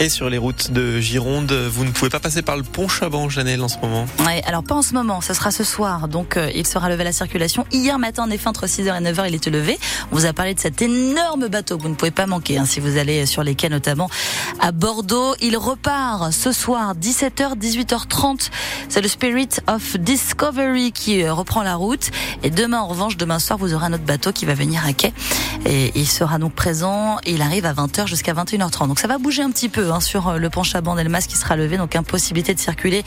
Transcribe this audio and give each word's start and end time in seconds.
Et 0.00 0.08
sur 0.08 0.28
les 0.28 0.38
routes 0.38 0.72
de 0.72 0.98
Gironde, 0.98 1.52
vous 1.52 1.84
ne 1.84 1.90
pouvez 1.90 2.10
pas 2.10 2.18
passer 2.18 2.42
par 2.42 2.56
le 2.56 2.64
pont 2.64 2.88
Chaban, 2.88 3.28
Janelle, 3.28 3.62
en 3.62 3.68
ce 3.68 3.78
moment 3.78 4.06
Ouais, 4.26 4.42
alors 4.44 4.64
pas 4.64 4.74
en 4.74 4.82
ce 4.82 4.92
moment, 4.92 5.20
ce 5.20 5.34
sera 5.34 5.52
ce 5.52 5.62
soir. 5.62 6.08
Donc 6.08 6.36
euh, 6.36 6.50
il 6.52 6.66
sera 6.66 6.88
levé 6.88 7.02
à 7.02 7.04
la 7.04 7.12
circulation. 7.12 7.64
Hier 7.70 7.96
matin, 8.00 8.24
en 8.24 8.30
effet, 8.30 8.48
entre 8.48 8.66
6h 8.66 8.86
et 8.86 9.12
9h, 9.12 9.28
il 9.28 9.36
était 9.36 9.50
levé. 9.50 9.78
On 10.10 10.16
vous 10.16 10.26
a 10.26 10.32
parlé 10.32 10.52
de 10.52 10.58
cet 10.58 10.82
énorme 10.82 11.46
bateau 11.46 11.76
que 11.76 11.84
vous 11.84 11.88
ne 11.88 11.94
pouvez 11.94 12.10
pas 12.10 12.26
manquer 12.26 12.58
hein, 12.58 12.64
si 12.66 12.80
vous 12.80 12.98
allez 12.98 13.24
sur 13.24 13.44
les 13.44 13.54
quais, 13.54 13.68
notamment 13.68 14.10
à 14.58 14.72
Bordeaux. 14.72 15.36
Il 15.40 15.56
repart 15.56 16.32
ce 16.32 16.50
soir, 16.50 16.96
17h, 16.96 17.56
18h30. 17.56 18.50
C'est 18.88 19.00
le 19.00 19.08
Spirit 19.08 19.48
of 19.68 19.96
Discovery 19.96 20.90
qui 20.90 21.22
euh, 21.22 21.32
reprend 21.32 21.62
la 21.62 21.76
route. 21.76 22.10
Et 22.42 22.50
demain, 22.50 22.80
en 22.80 22.88
revanche, 22.88 23.16
demain 23.16 23.38
soir, 23.38 23.60
vous 23.60 23.74
aurez 23.74 23.86
un 23.86 23.92
autre 23.92 24.04
bateau 24.04 24.32
qui 24.32 24.44
va 24.44 24.54
venir 24.54 24.84
à 24.84 24.92
quai. 24.92 25.12
Et 25.66 25.92
il 25.94 26.08
sera 26.08 26.38
donc 26.38 26.52
présent. 26.52 27.18
Il 27.26 27.42
arrive 27.42 27.64
à 27.64 27.72
20h 27.72 28.08
jusqu'à 28.08 28.34
21h30. 28.34 28.88
Donc 28.88 28.98
ça 28.98 29.06
va 29.06 29.18
bouger 29.18 29.42
un 29.42 29.50
petit 29.52 29.68
peu 29.68 29.83
hein, 29.90 30.00
sur 30.00 30.28
euh, 30.28 30.38
le 30.38 30.50
pont 30.50 30.62
Chaban 30.62 30.94
d'Elmas 30.94 31.26
qui 31.28 31.36
sera 31.36 31.56
levé. 31.56 31.76
Donc 31.76 31.96
impossibilité 31.96 32.54
de 32.54 32.60
circuler 32.60 33.04